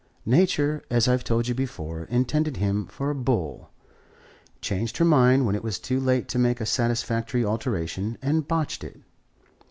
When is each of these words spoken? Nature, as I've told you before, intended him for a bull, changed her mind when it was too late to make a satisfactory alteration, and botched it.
Nature, 0.25 0.81
as 0.89 1.07
I've 1.07 1.23
told 1.23 1.47
you 1.47 1.53
before, 1.53 2.05
intended 2.05 2.57
him 2.57 2.87
for 2.87 3.11
a 3.11 3.15
bull, 3.15 3.69
changed 4.59 4.97
her 4.97 5.05
mind 5.05 5.45
when 5.45 5.53
it 5.53 5.63
was 5.63 5.77
too 5.77 5.99
late 5.99 6.27
to 6.29 6.39
make 6.39 6.59
a 6.59 6.65
satisfactory 6.65 7.45
alteration, 7.45 8.17
and 8.19 8.47
botched 8.47 8.83
it. 8.83 8.99